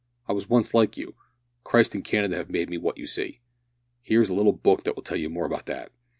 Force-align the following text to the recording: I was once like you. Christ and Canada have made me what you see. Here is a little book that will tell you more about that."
I 0.27 0.33
was 0.33 0.49
once 0.49 0.73
like 0.73 0.97
you. 0.97 1.13
Christ 1.63 1.93
and 1.93 2.03
Canada 2.03 2.35
have 2.37 2.49
made 2.49 2.71
me 2.71 2.79
what 2.79 2.97
you 2.97 3.05
see. 3.05 3.39
Here 4.01 4.19
is 4.23 4.29
a 4.29 4.33
little 4.33 4.51
book 4.51 4.83
that 4.83 4.95
will 4.95 5.03
tell 5.03 5.15
you 5.19 5.29
more 5.29 5.45
about 5.45 5.67
that." 5.67 5.91